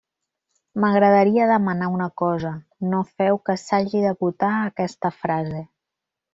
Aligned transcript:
M'agradaria 0.83 1.49
demanar 1.51 1.89
una 1.97 2.07
cosa: 2.23 2.55
no 2.95 3.03
feu 3.11 3.39
que 3.51 3.59
s'hagi 3.67 4.03
de 4.09 4.17
votar 4.25 4.53
aquesta 4.57 5.17
frase. 5.23 5.67